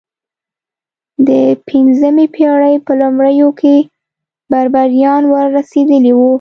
[1.27, 1.29] د
[1.67, 3.75] پنځمې پېړۍ په لومړیو کې
[4.51, 6.29] بربریان ور رسېدلي وو.